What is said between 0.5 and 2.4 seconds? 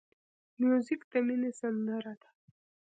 موزیک د مینې سندره ده.